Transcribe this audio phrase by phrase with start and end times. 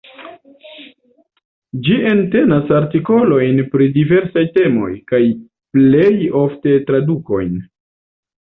[1.87, 5.23] Ĝi entenas artikolojn pri diversaj temoj, kaj
[5.77, 6.11] plej
[6.45, 7.57] ofte tradukojn.